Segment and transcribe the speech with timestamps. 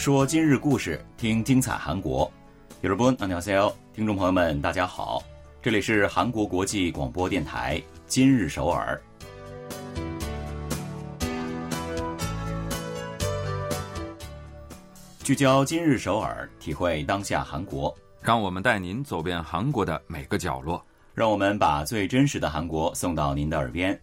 [0.00, 2.30] 说今日故事，听精彩韩国。
[2.82, 5.22] 여러분，안녕하세 요， 听众朋友们，大家好，
[5.62, 9.00] 这里是韩国国际广播电台今日首尔。
[15.24, 20.80] 聚焦今日首尔，体会当下韩国，让我们带您走遍韩国的每个角落，
[21.14, 23.98] 让我们把最真实的韩国送到您的耳边。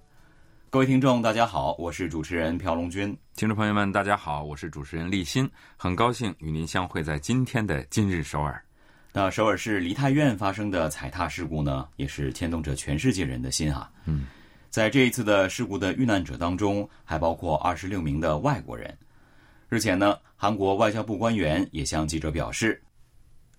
[0.71, 3.17] 各位听众，大家好，我是主持人朴龙军。
[3.35, 8.63] 听众朋友们，大家好，我是主持人立新，很高兴与您相会在今天的今日首尔。
[9.15, 13.91] 那首尔市梨泰院发生的踩踏事故呢，也是牵动着全世界人的心啊。
[14.05, 14.27] 嗯，
[14.69, 18.95] 在这一次的事故的遇难者当中，还包括二十六名的外国人。
[19.71, 22.79] 日前呢，韩国外交部官员也向记者表示，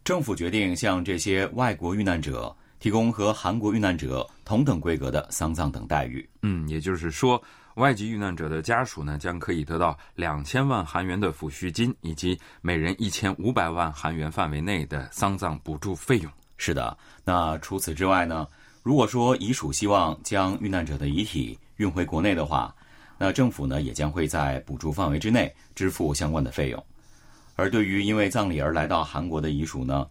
[0.04, 2.56] 政府决定向这些外国遇难者。
[2.80, 6.28] 提供和韩国遇难者同等规格的丧葬等待遇。
[6.42, 7.42] 嗯，也就是说，
[7.76, 16.32] 外籍遇难者的家属呢，将可以得到两千万韩元的抚恤金，以及每人一千五百万韩元范围内的丧葬补助费用。
[16.58, 18.48] 是的，那除此之外呢？
[18.82, 22.74] 如果说遗属希望将遇难者的遗体运回国内的话，
[23.18, 26.84] 那政府呢也将会在补助范围之内支付相关的费用。
[27.56, 30.08] 而对于因为葬礼而来到韩国的遗属呢？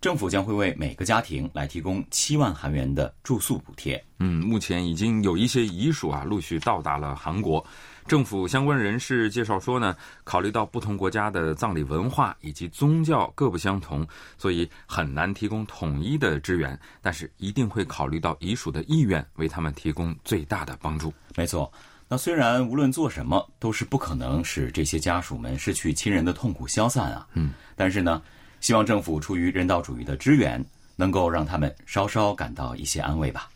[0.00, 4.02] 政府将会为每个家庭来提供七万韩元的住宿补贴。
[4.20, 7.64] 嗯，目前已经有一些遗属啊陆续到达了韩国。
[8.06, 14.06] 政府相关人士介绍说呢，考虑到不同国家的葬礼文化以及宗教各不相同，
[14.38, 16.78] 所以很难提供统一的支援。
[17.02, 21.12] 但是一定会考虑到遗属的意愿，为他们提供最大的帮助。
[21.34, 21.70] 没错，
[22.08, 27.26] 那虽然无论做什么都是不可能使这些家属们失去亲人的痛苦消散啊。
[27.34, 28.22] 嗯，但是呢。
[28.60, 30.64] 希望政府出于人道主义的支援，
[30.96, 33.48] 能够让他们稍稍感到一些安慰吧。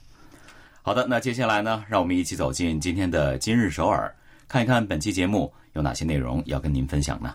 [0.83, 4.15] 好的，那接下来呢，让我们一起走进今天的今日首尔，
[4.49, 7.35] 看一看本期节目有哪些内容要跟您分享呢？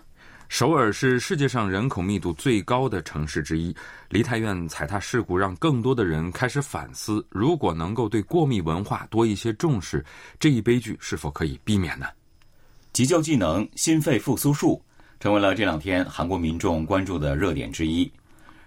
[0.50, 3.74] 首尔是世界上人口密度最高的城市之一，
[4.08, 10.02] 梨泰院踩踏事故让更多的人开始反思：如果能够对过密文化多一些重视，
[10.40, 12.06] 这一悲剧是否可以避免呢？
[12.94, 14.82] 急救技能心肺复苏术。
[15.20, 18.10] 成为了这两天韩国民众关注的热点之一。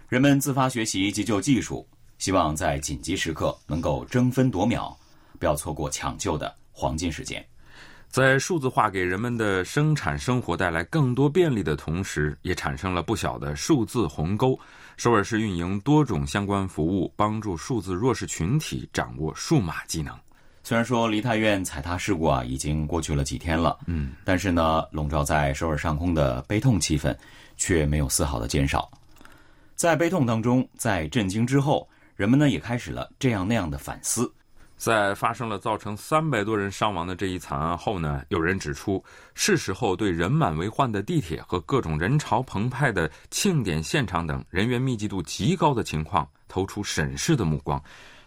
[0.09, 4.97] 人们自发学习急救技术，希望在紧急时刻能够争分夺秒，
[5.39, 7.45] 不要错过抢救的黄金时间。
[8.09, 14.59] 在数字化给人们的生产生活带来更多便利的同时，也产生了不小的数字鸿沟。
[14.97, 20.13] 首尔市运营多种相关服务，帮助数字弱势群体掌握数码技能。
[20.63, 27.15] 虽然说梨泰院踩踏事故啊已经过去了几天了，嗯，但是呢，笼罩在首尔上空的悲痛气氛
[27.57, 28.89] 却没有丝毫的减少。
[29.75, 34.31] 在悲痛当中，在震惊之后，人们呢也开始了这样那样的反思。
[34.77, 39.03] 在发生了造成三百多人伤亡的这一惨案后呢，有人指出，
[39.35, 47.79] 是时候对人满为患的地铁和各种人潮澎湃的庆典现场等人员密集度极高的情况投出审视的目光。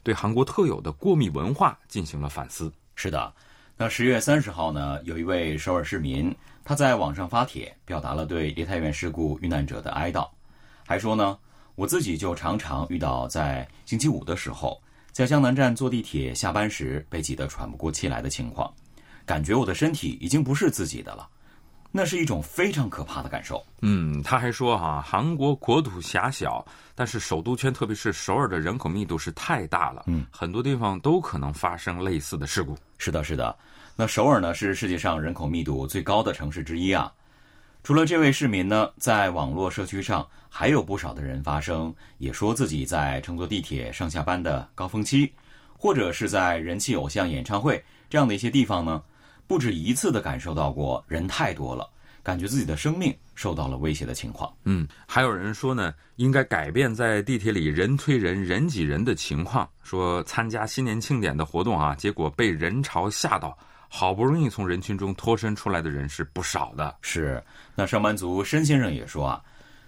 [0.05, 2.73] 对韩国特有的过密文化进行了反思。
[2.95, 3.33] 是的，
[3.77, 6.33] 那十月三十号呢，有一位首尔市民，
[6.63, 10.29] 他在网上发帖，表达了对梨泰院事故遇难者的哀悼，
[10.87, 11.37] 还说呢，
[11.75, 18.73] 我自己就常常遇到在星期五的时候，在江南站坐地铁下班时被挤得喘不过气来的情况，
[19.25, 21.29] 感觉我的身体已经不是自己的了。
[21.97, 23.65] 那是一种非常可怕的感受。
[23.81, 30.03] 嗯，他还说哈，韩国国土狭小，但是首都圈，特别是首尔的人口密度是太大了。
[30.09, 32.77] 嗯，很多地方都可能发生类似的事故。
[32.99, 33.57] 是的，是的。
[33.95, 37.13] 那首尔呢，是世界上人口密度最高的城市之一啊。
[37.85, 45.33] 除了这位市民呢，在网络社区上还有不少的人发声，也说自己在乘坐地铁上下班的高峰期，
[45.79, 49.01] 或者是在人气偶像演唱会这样的一些地方呢。
[49.47, 51.89] 不止一次的感受到过人太多了，
[52.23, 54.53] 感觉自己的生命受到了威胁的情况。
[54.65, 59.69] 嗯，还有人说呢，应该改变在地铁里人推人、人挤人的情况。
[59.83, 63.57] 说参加新年庆典的活动啊，结果被人潮吓到，
[63.89, 66.97] 好不容易从人群中脱身出来的人是不少的。
[67.03, 67.43] 是，
[67.75, 69.43] 那上班族申先生也说啊，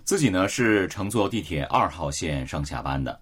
[0.04, 3.18] 自己呢是乘坐地铁二号线上下班的，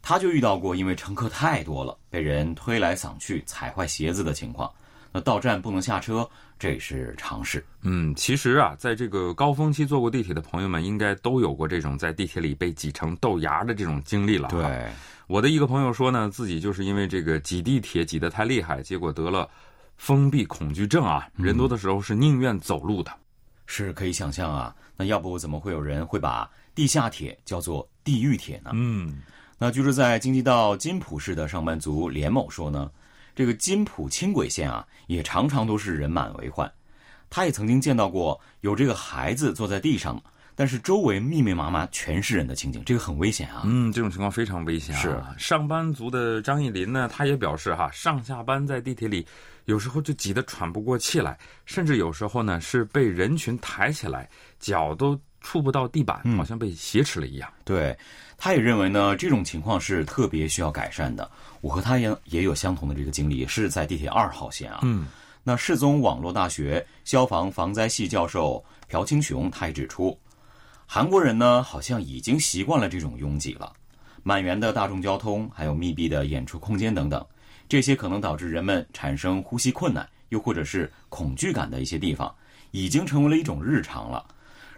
[0.00, 4.72] 他就遇到过因为乘客太多了，被人推来搡去、踩坏鞋子的情况。
[5.20, 6.28] 到站不能下车，
[6.58, 7.64] 这是常事。
[7.82, 14.48] 嗯，其实啊，在这个高峰期坐过地铁的朋友们，应该都有过这种在地铁里被挤成豆芽的这种经历了。
[14.48, 14.86] 对，
[15.26, 19.48] 我的一个朋友说呢，自己就是因为这个挤地铁挤得太厉害，结果得了
[19.96, 23.12] 封闭恐惧症啊，人多的时候是宁愿走路的。
[23.66, 28.70] 是可以想象啊，那要不怎么会有人会把地下铁叫做地狱铁呢？
[28.74, 29.22] 嗯，
[29.58, 32.90] 那居住在京畿道金浦市的上班族连某说呢。
[33.36, 36.68] 这个金浦轻轨线啊，也常常都是人满为患。
[37.28, 40.20] 他也曾经见到过有这个孩子坐在地上，
[40.54, 43.62] 但是周围密密麻麻全是人的情景，这个很危险啊。
[43.66, 45.02] 嗯，这种情况非常危险啊。
[45.02, 49.26] 是上班族的张艺林呢，他也表示哈，上下班在地铁里，
[49.66, 51.36] 有时候就挤得喘不过气来，
[51.66, 54.26] 甚至有时候呢是被人群抬起来，
[54.58, 57.52] 脚都触不到地板，好像被挟持了一样。
[57.64, 57.96] 对，
[58.38, 61.28] 他也认为呢，这种情况是特别需要改善的。
[61.60, 64.80] 我和他也也有相同的这个经历，也是在地铁二号线啊。
[64.82, 65.06] 嗯，
[65.42, 70.16] 那世宗网络大学消防防灾系教授朴清雄他也指出，
[70.86, 73.72] 韩国人呢好像已经习惯了这种拥挤了，
[74.22, 77.24] 满员的大众交通，还有密闭的演出空间等等，
[77.68, 82.32] 这些可能导致人们产生呼吸困难，又或者是恐惧感的一些地方，
[82.70, 84.24] 已经成为了一种日常了。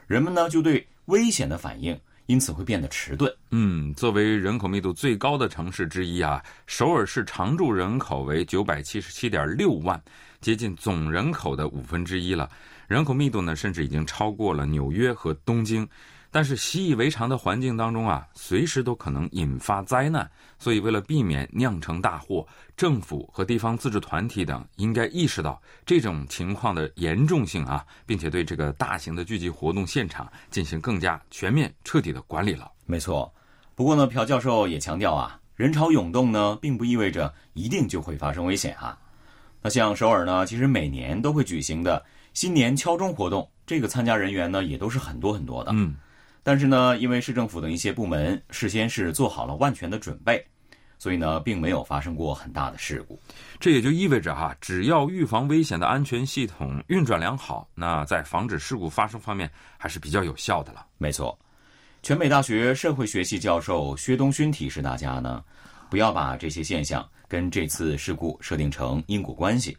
[0.07, 3.35] 人们呢就对危险的反应，因此会变得迟钝。
[3.51, 10.01] 嗯，作为人口密度最高的城市之一啊，首尔市常住人口为九百七十七点六万，
[10.39, 12.49] 接近总人口的五分之一了。
[12.87, 15.89] 人口密度呢，甚至已经超过了纽约和东京。
[16.31, 22.47] 但是习以为常的环境当中啊，随时都可能引发灾难，所以为了避免酿成大祸，
[22.77, 32.71] 政府和地方自治团体等应该意识到这种情况的严重性啊，并且对这个大型的聚集活动现场进行更加全面、彻底的管理了。
[32.85, 33.33] 没错，
[33.75, 38.99] 不过呢，朴教授也强调啊，人潮涌动呢，并不意味着一定就会发生危险啊。
[39.63, 42.05] 那像首尔呢，其实每年都会举行的
[42.35, 45.73] 新年敲钟活动，这个参加人员呢也都是很多很多的。
[45.75, 45.97] 嗯。
[46.49, 50.43] 但是呢，因为市政府的一些部门事先是做好了万全的准备，
[50.99, 53.21] 所以呢，并没有发生过很大的事故。
[53.61, 60.87] 这也就意味着哈，只要预防危险的安全系统运转良好，那在防止事故发生方面还是比较有效的了。
[60.97, 61.39] 没错，
[62.03, 65.45] 全美大学社会学系教授薛东勋提示大家呢，
[65.91, 69.77] 不要把这些现象跟这次事故设定成因果关系。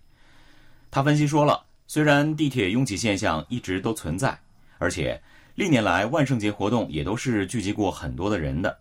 [0.91, 4.39] 他分析说了，虽然地铁拥挤现象一直都存在，
[4.77, 5.19] 而且。
[5.59, 8.79] 历年来，万圣节活动也都是聚集过很多的人的，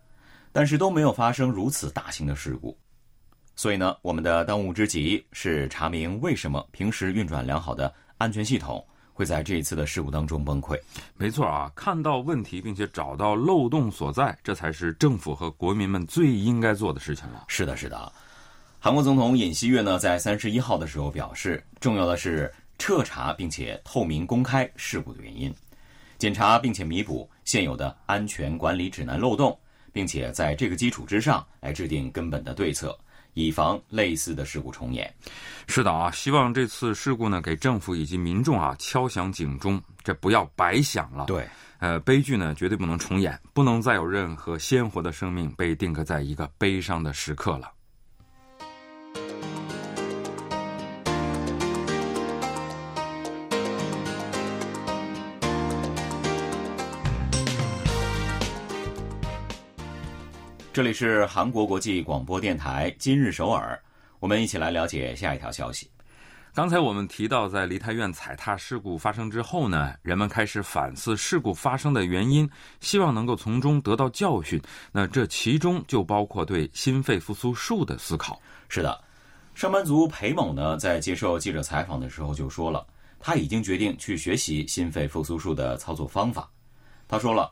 [0.52, 2.78] 但是都没有发生如此大型的事故。
[3.56, 10.78] 所以呢，我们的当务之急是查明为什么平时运转良好的安全系统会在这一次的事故当中崩溃。
[11.16, 17.46] 没错啊，看到问题并且找到漏洞所在，这才是政府和国民们最应该做的事情了。
[17.48, 18.12] 是的，是的。
[18.78, 22.48] 韩国总统尹锡悦呢，在三十一号的时候表示，重要的是
[22.78, 25.52] 彻查并且透明公开事故的原因。
[26.18, 29.56] 检查并且弥补现有的安全管理指南漏洞，
[29.92, 32.98] 并且在这个基础之上来制定根本的对策，
[33.34, 35.12] 以防类似的事故重演。
[35.68, 41.26] 是的啊，希望这次事故呢，给政府以及民众啊敲响警钟，这不要白响了。
[41.26, 41.46] 对，
[41.78, 47.70] 呃，悲剧呢绝对不能重演，不能再有任何鲜活的生命被定格在一个悲伤的时刻了。
[60.78, 63.76] 这里是韩国国际广播电台今日首尔，
[64.20, 65.90] 我们一起来了解下一条消息。
[66.54, 72.48] 刚才我们提到，在梨泰院踩踏事故发生之后呢，人们开始反思事故发生的原因，
[72.78, 74.62] 希望能够从中得到教训。
[74.92, 78.40] 那这其中就包括对心肺复苏术的思考。
[78.68, 79.02] 是的，
[79.56, 82.86] 上班族裴某呢，在接受记者采访的时候就说了，
[83.18, 86.48] 他已经决定去学习心肺复苏术的操作方法。
[87.08, 87.50] 他说了，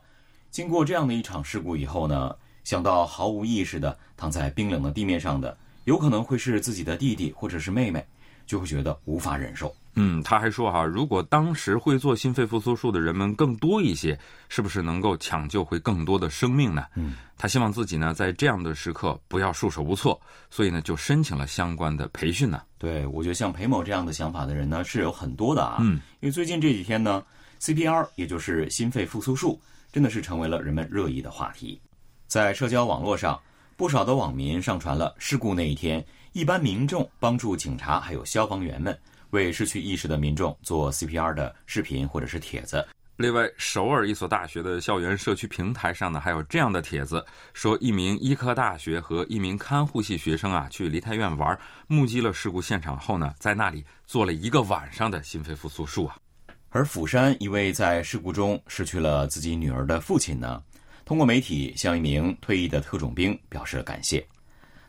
[0.49, 2.33] 经过这样的一场事故以后呢。
[2.67, 8.05] 想到毫无意识的躺在冰冷的地面上的，有可能会是自己的弟弟或者是妹妹，
[8.45, 9.73] 就会觉得无法忍受。
[9.93, 14.19] 嗯，他还说哈，如果当时会做心肺复苏术的人们更多一些，
[14.49, 16.83] 是不是能够抢救回更多的生命呢？
[16.95, 20.19] 嗯，他希望自己呢在这样的时刻不要束手无策，
[20.51, 22.63] 所以呢就申请了相关的培训呢。
[22.77, 25.77] 对，我觉得像裴某这样的想法的人呢是有很多的啊。
[25.79, 27.23] 嗯，因为最近这几天呢
[27.61, 29.57] ，CPR 也就是心肺复苏术，
[29.93, 31.79] 真的是成为了人们热议的话题。
[32.27, 33.39] 在社交网络上，
[33.77, 38.97] 不少的网民上传了事故那一天一般民众帮助警察还有消防员们
[39.29, 42.85] 为失去意识的民众做 CPR 的视频或者是帖子。
[43.15, 51.57] 另外，首尔一所大学的校园社区平台上呢，还有这样的帖子，说一名医科大学和一名看护系学生啊去梨泰院玩，
[51.87, 56.17] 目击了事故现场后呢，在那里做了一个晚上的心肺复苏术啊。
[56.69, 60.61] 而釜山一位在事故中失去了自己女儿的父亲呢？
[61.07, 64.27] 通过媒体向一名退役的特种兵表示了感谢。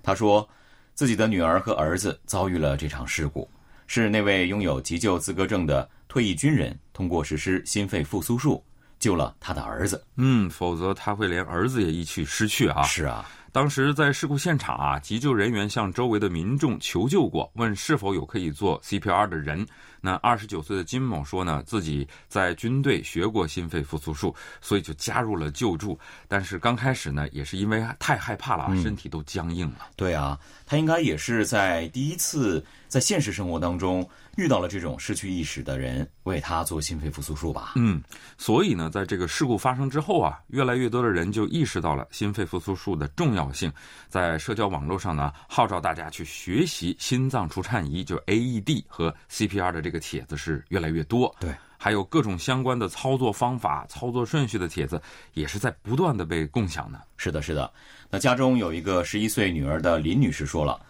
[0.02, 0.46] 他说，
[0.92, 3.48] 自己的女儿和儿子遭遇了这场事故，
[3.86, 8.60] 是那位拥有急救资格证的退役军人通过实施心肺复苏术
[8.98, 10.04] 救了他的儿子。
[10.16, 12.82] 嗯，否则他会连儿子也一起失去啊。
[12.82, 19.66] 是啊，当时在事故现场啊，急救人员向周围的民众求救过，问是否有可以做 CPR 的人。
[20.00, 25.98] 那二十九岁的金某说呢，自己在军队学过心肺复苏术，所以就加入了救助。
[26.28, 29.88] 但是刚开始呢，也是因为太害怕了，身体都僵硬了。
[29.96, 37.72] 对啊，他应该也是在第一次在现实生活当中遇到了这种失去意识的人，为他做心肺复苏术吧。
[37.74, 38.00] 嗯，
[38.36, 43.70] 所以呢，在这个事故发生之后啊，越来越多的人就意识到了心肺复苏术的重要性，
[44.08, 51.34] 在社交网络上呢，号召大家去学习心脏除颤仪，就 AED 和 CPR 的这个帖子是越来越多。
[51.40, 55.02] 对，还有各种相关的操作方法、操作顺序的帖子，
[55.34, 57.02] 也是在不断的被共享的。
[57.16, 57.68] 是的，是的。
[58.08, 60.80] 那家中有一个十一岁女儿的林女士说了，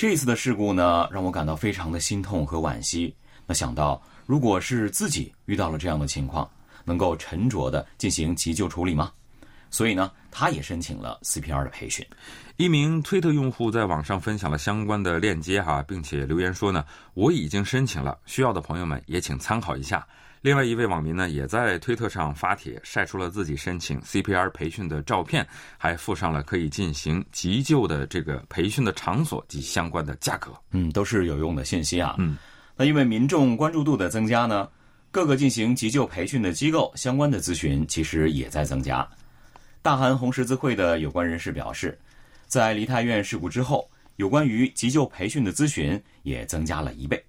[0.00, 3.14] 这次的事故呢，让我感到非常的心痛和惋惜。
[3.46, 6.50] 那想到，如果是自己遇到了这样的情况，
[6.86, 9.12] 能够沉着的进行急救处理吗？
[9.70, 12.04] 所以呢，他也申请了 CPR 的培训。
[12.56, 16.84] 一名推特用户在网上分享了相关的链接哈，并且留言说呢，
[17.14, 20.06] 我已经申请了，需要的朋友们也请参考一下。
[20.42, 25.46] 另外一位网民呢，也在推特上发帖晒出了自己申请 CPR 培训的照片，
[25.76, 30.50] 还附上了可以进行急救的这个培训的场所及相关的价格。
[30.70, 32.14] 嗯，都是有用的信息啊。
[32.18, 32.38] 嗯，
[32.74, 34.66] 那因为民众关注度的增加呢，
[35.10, 39.06] 各个进行急救培训的机构相关的咨询其实也在增加。
[39.82, 41.98] 大韩红十字会的有关人士表示，
[42.46, 47.24] 在梨泰院事故之后，有关于急救培训的咨询也增加了一倍。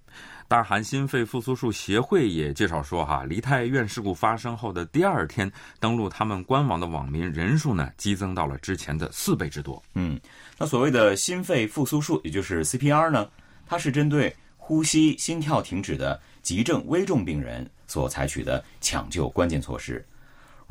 [0.49, 9.81] 大韩心肺复苏术协会也介绍说，哈，梨泰院事故发生后的第二天，登录他们官网的网民人数呢，激增到了之前的四倍之多。
[9.95, 10.19] 嗯，
[10.57, 13.29] 那所谓的心肺复苏术，也就是 CPR 呢，
[13.65, 20.05] 它是针对呼吸、心跳停止的急症危重病人所采取的抢救关键措施。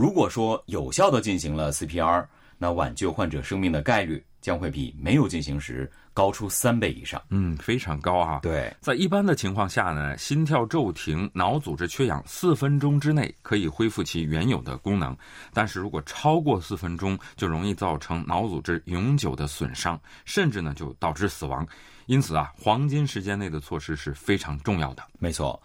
[0.01, 2.27] 如果说有效的进行了 CPR，
[2.57, 5.93] 那挽救患者生命的概率将会比没有进行时。
[6.13, 8.41] 高出三倍以上，嗯，非常高啊。
[8.43, 15.17] 对，在一般的情况下呢，心跳骤停、脑组织缺氧四分钟之内可以恢复其原有的功能，
[15.53, 21.67] 但是如果超过四分钟，就容易造成脑组织永久的损伤，甚至呢就导致死亡。
[22.07, 25.03] 因此啊，黄金时间内的措施是非常重要的。
[25.19, 25.63] 没错，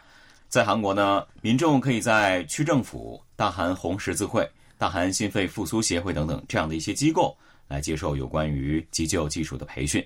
[0.56, 10.02] 在韩国呢，民众可以在区政府、大韩红十字会、大韩心肺复苏协会等等这样的一些机构来接受有关于急救技术的培训。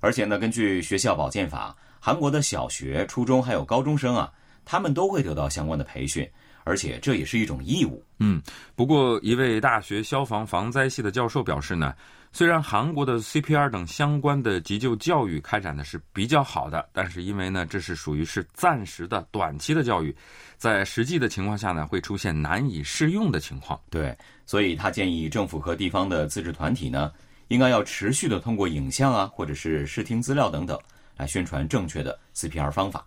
[0.00, 4.30] 而且呢，根据学校保健法，韩国的小学、初中还有高中生啊，
[4.66, 6.30] 他们都会得到相关的培训，
[6.64, 8.04] 而且这也是一种义务。
[8.18, 8.42] 嗯，
[8.76, 11.94] 不过一位大学消防防灾系的教授表示呢，
[12.32, 20.14] 虽然韩国的 CPR 等相关的急救教育开展的是比较好的，但是因为呢，这是属于是暂时的、短期的教育，
[20.56, 23.80] 在实际的情况下呢，会出现难以适用的情况。
[23.90, 24.16] 对，
[24.46, 27.12] 所以他建议政府和地方的自治团体呢。
[27.48, 30.78] 应该要持续的通过影像啊，或者是视听资料等等，
[31.16, 33.06] 来宣传正确的 CPR 方法。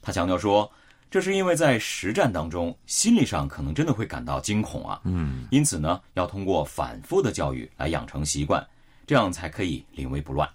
[0.00, 0.72] 他强调说，
[1.10, 5.00] 这是因为在实战当中，心理上可能真的会感到惊恐啊。
[5.04, 8.64] 嗯，因此呢，要通过反复的教育来养成习惯，
[9.06, 10.48] 这样才可以临危不乱。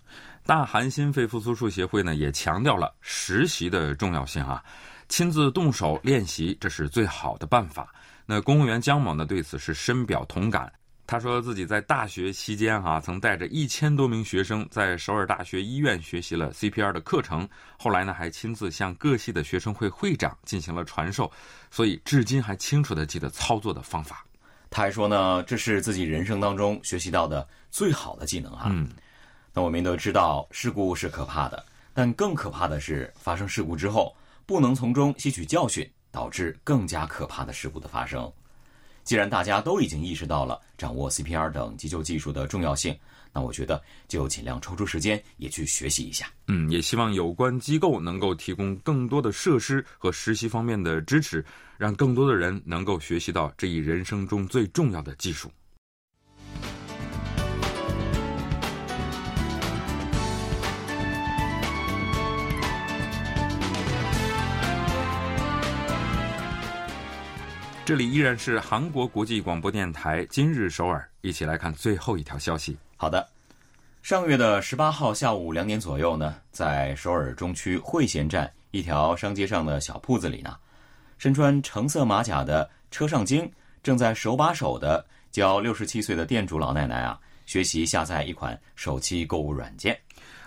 [0.45, 4.63] 大韩心肺复苏术协会呢，也强调了实习的重要性啊，
[5.09, 7.93] 亲自动手练习，这是最好的办法。
[8.25, 10.71] 那公务员姜某呢，对此是深表同感。
[11.07, 17.47] 他说自己在大学期间，哈，曾带着一千多名学生在首尔大学医院学习了 CPR 的课程。
[17.77, 21.31] 后来呢，还亲自向各系的学生会会长进行了传授，
[21.69, 24.25] 所以至今还清楚的记得操作的方法。
[24.71, 28.63] 他还说呢，这是自己人生当中学习到的最好的技能啊。
[28.69, 28.89] 嗯，
[29.53, 34.13] 那我们都知道，事故是可怕的，但更可怕的是发生事故之后
[34.47, 38.29] 不能从中吸取教训，导致更加可怕的事故的发生。
[39.05, 42.93] 既然大家都已经意识到了掌握 CPR 等急救技术的重要性，
[43.31, 46.25] 那我觉得就尽量抽出时间也去学习一下。
[46.47, 51.45] 嗯，也希望有关机构能够提供更多的设施和实习方面的支持，
[51.77, 55.51] 让更多的人能够学习到这一人生中最重要的技术。
[67.85, 72.75] 这里依然是韩国国际广播电台今日首尔，一起来看最后一条消息。
[72.97, 73.29] 好的，
[74.01, 80.57] 上个月的十八号下午两点左右呢，在首尔中区惠贤站一条商街上的小铺子里呢，
[81.19, 83.47] 身穿橙色马甲的车上京
[83.83, 89.95] 正在手把手的教六十七岁的店主老奶奶啊学习下载一款手机购物软件。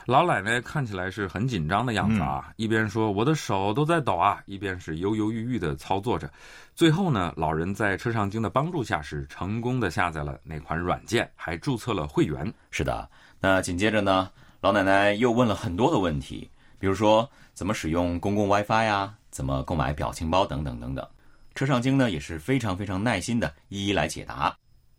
[0.09, 6.33] 老奶奶看起来是很紧张的样子啊，一边说我的手都在抖啊，一边是犹犹豫豫的操作着。
[6.75, 12.50] 最后呢，老人在车上经的帮助下是成功的下载了那款软件，还注册了会员。
[12.71, 13.07] 是的，
[13.38, 14.31] 那紧接着呢，
[14.62, 21.07] 老奶奶又问了很多的问题，比如说怎么使用公共 WiFi 呀，怎么购买表情包等等等等。
[21.55, 24.57] 车上经呢也是非常非常耐心的一一来解答。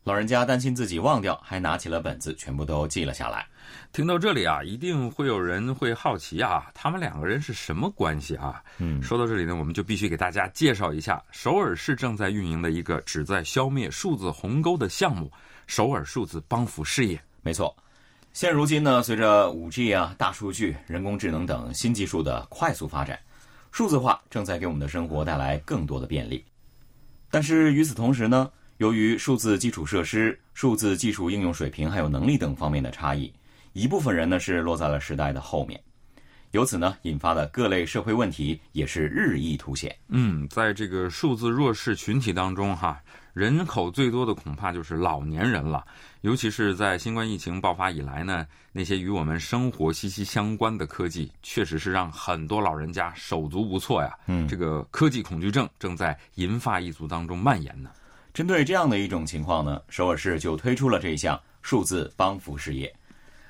[0.10, 3.46] 老人家担心自己忘掉，还拿起了本子，全部都记了下来。
[3.94, 8.64] 听到这里啊，一定会有人会好奇啊，他们两个人是什么关系啊？
[8.80, 15.32] 嗯，说到这里呢，我们就必须给大家介绍一下首尔市正在运营的一个旨在消灭数字鸿沟的项目——
[15.68, 17.22] 首尔数字帮扶事业。
[17.44, 17.78] 没错，
[18.34, 23.20] 现如今呢，随着五 G 啊、大数据、人工智能等新技术的快速发展，
[23.72, 26.44] 数字化正在给我们的生活带来更多的便利。
[27.30, 28.50] 但是与此同时呢？
[28.80, 33.30] 由于数字基础设施、数字技术应用水平还有能力等方面的差异，
[33.74, 35.78] 一部分人呢是落在了时代的后面，
[36.52, 39.94] 由此呢引发的各类社会问题也是日益凸显。
[40.08, 42.98] 嗯，在这个数字弱势群体当中，哈，
[43.34, 45.84] 人口最多的恐怕就是老年人了。
[46.22, 54.18] 尤其是在新冠疫情爆发以来呢，那些与我们生活息息相关的科技，确实是让很多老人家手足无措呀。
[54.28, 57.90] 嗯，这个科技恐惧症正在银发一族当中蔓延呢。
[58.40, 62.90] 针对这样的一种情况呢，首尔市就推出了这一项数字帮扶事业。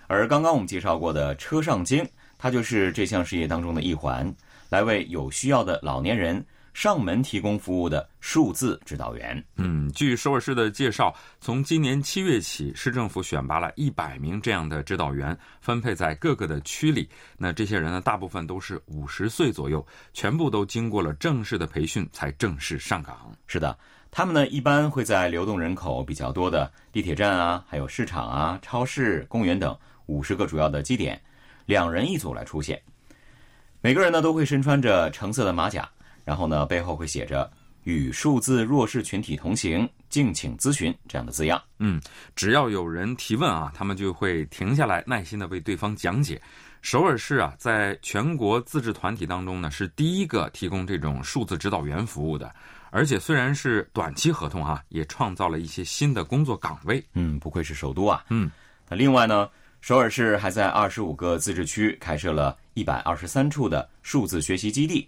[0.08, 2.03] 而刚刚我们介绍过的车上经，
[2.39, 4.34] 它就是这项事业当中的一环，
[4.67, 6.43] 来为有需要的老年人
[6.74, 9.46] 上门提供服务的数字指导员。
[9.58, 17.08] 嗯，据首尔市的介绍，从今年七月起，市政府选拔了一百名这样的指导员，分配在各个的区里。
[17.38, 23.31] 那这些人呢，大部分都是五十岁左右，全部都经过了正式的培训才正式上岗。
[23.46, 23.77] 是的。
[24.12, 31.22] 他们呢，一般会在流动人口比较多的地铁站啊，还有市场啊、超市、公园等五十个主要的基点，
[31.66, 32.82] 两人一组来出现。
[33.82, 35.88] 每个人呢都会身穿着橙色的马甲，
[36.25, 37.50] 然后呢背后会写着
[37.86, 41.62] “与数字弱势群体同行，敬请咨询”这样的字样。
[41.78, 42.01] 嗯，
[42.36, 46.42] 只要有人提问啊，他们就会停下来，耐心的为对方讲解。
[46.81, 52.54] 首尔市啊，在全国自治团体当中呢，是第一个提供这种数字指导员服务的。
[52.91, 57.04] 而且虽然是短期合同啊，也创造了一些新的工作岗位。
[57.13, 58.25] 嗯，不愧是首都啊。
[58.30, 58.49] 嗯，
[58.88, 59.47] 那另外呢，
[59.82, 65.08] 首尔市还在二十五个自治区开设了一百二十三处的数字学习基地，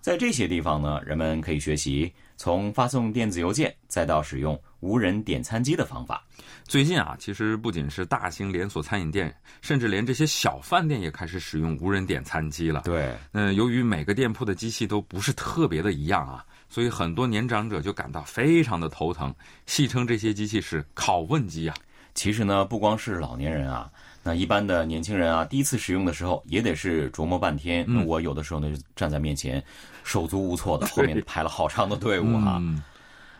[0.00, 6.24] 在这些地方呢，人们可以学习从发送电子邮件再到使用无人点餐机的方法。
[6.62, 12.82] 最近啊，其实不仅是大型连锁餐饮店，甚至连这些小饭店也开始使用无人点餐机了。
[12.84, 16.44] 对，嗯，由于每个店铺的机器都不是特别的一样啊。
[16.70, 19.34] 所以很多年长者就感到非常的头疼，
[19.66, 21.74] 戏称这些机器是拷问机啊。
[22.18, 23.88] 其实呢，不光是老年人啊，
[24.24, 27.86] 那一般的年轻人啊，第一次使用的时候也得是琢磨半天。
[28.04, 29.62] 我有的时候呢，就站在面前，
[30.02, 32.60] 手足无措的， 后面排了好长的队伍哈。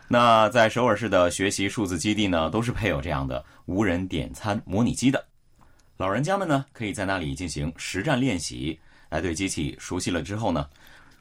[0.07, 5.21] 那在首尔市的学习数字基地呢，都是配有这样的无人点餐模拟机的，
[5.97, 10.65] 老人家们呢，可以在那里进行实战练习，来对机器熟悉了之后呢。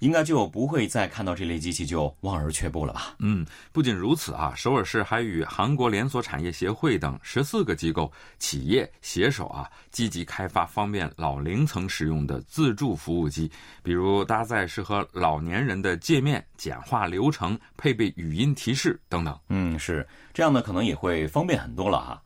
[0.01, 3.15] 应该就不会再看到这类机器就望而却步了吧？
[3.19, 13.51] 嗯，不仅如此啊，首尔市还与韩国连锁产业协会等十四个机构企业携手啊，积极开发方便老龄层使用的自助服务机，
[13.83, 19.39] 比如搭载适合老年人的界面，简化流程，配备语音提示等等。
[19.49, 22.23] 嗯，是这样呢，可能也会方便很多了哈。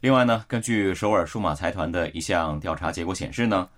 [0.00, 3.68] 另外呢，根据首尔数码财团的一项调查结果显示呢。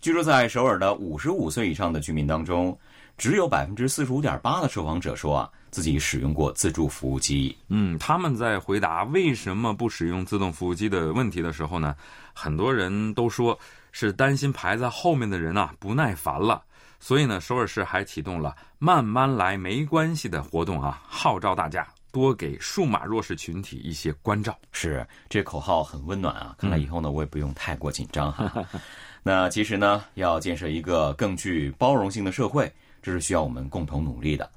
[0.00, 2.76] 居住在首尔的五十五岁以上的居民当中，
[3.18, 7.54] 只有百分之四十五点八的受访者说啊，自己使用过自助服务机。
[7.68, 11.94] 嗯，他们在回答为什么不使用自动服务机的问题的时候呢，
[12.32, 13.58] 很多人都说
[13.92, 16.62] 是担心排在后面的人啊不耐烦了。
[16.98, 24.56] 所以呢，首尔市还启动了“慢慢来没关系”的活动啊，号召大家多给数码弱势群体一些关照。
[24.72, 26.54] 是，这口号很温暖啊！
[26.58, 28.64] 看来以后呢，我也不用太过紧张哈。
[29.22, 34.50] 那其实呢，要建设一个更具包容性的社会，这是需要我们共同努力的。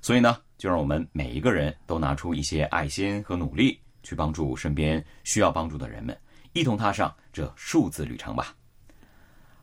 [0.00, 6.16] 所以呢，就让我们每一个人都拿出一些爱心和努力，去帮助身边需要帮助的人们，
[6.52, 8.54] 一同踏上这数字旅程吧。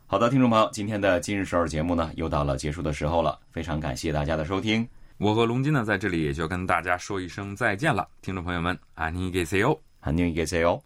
[0.08, 3.38] 好的，听众朋友，今天的今日首尔节目呢，又到了结束的时候了。
[3.52, 4.88] 非常感谢大家的收听，
[5.19, 8.09] 我和龙金呢，在这里也就跟大家说一声再见了。
[8.21, 10.83] 听众朋友们，안녕히계세 요， 안녕히계세 요。